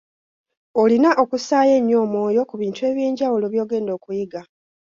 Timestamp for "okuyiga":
3.97-4.41